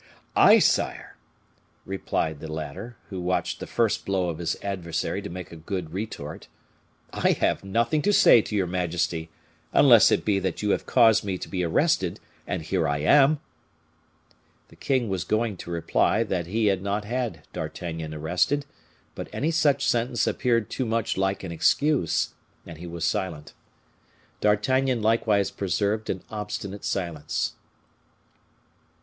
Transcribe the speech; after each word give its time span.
"I, 0.35 0.57
sire!" 0.57 1.17
replied 1.85 2.39
the 2.39 2.51
latter, 2.51 2.97
who 3.11 3.21
watched 3.21 3.59
the 3.59 3.67
first 3.67 4.03
blow 4.03 4.29
of 4.29 4.39
his 4.39 4.57
adversary 4.63 5.21
to 5.21 5.29
make 5.29 5.51
a 5.51 5.55
good 5.55 5.93
retort; 5.93 6.47
"I 7.13 7.33
have 7.33 7.63
nothing 7.63 8.01
to 8.01 8.11
say 8.11 8.41
to 8.41 8.55
your 8.55 8.65
majesty, 8.65 9.29
unless 9.71 10.11
it 10.11 10.25
be 10.25 10.39
that 10.39 10.63
you 10.63 10.71
have 10.71 10.87
caused 10.87 11.23
me 11.23 11.37
to 11.37 11.47
be 11.47 11.63
arrested, 11.63 12.19
and 12.47 12.63
here 12.63 12.87
I 12.87 12.97
am." 12.97 13.41
The 14.69 14.75
king 14.75 15.07
was 15.07 15.23
going 15.23 15.55
to 15.57 15.69
reply 15.69 16.23
that 16.23 16.47
he 16.47 16.65
had 16.65 16.81
not 16.81 17.05
had 17.05 17.43
D'Artagnan 17.53 18.11
arrested, 18.15 18.65
but 19.13 19.29
any 19.31 19.51
such 19.51 19.85
sentence 19.85 20.25
appeared 20.25 20.67
too 20.71 20.87
much 20.87 21.15
like 21.15 21.43
an 21.43 21.51
excuse, 21.51 22.33
and 22.65 22.79
he 22.79 22.87
was 22.87 23.05
silent. 23.05 23.53
D'Artagnan 24.39 25.03
likewise 25.03 25.51
preserved 25.51 26.09
an 26.09 26.23
obstinate 26.31 26.83
silence. 26.85 27.53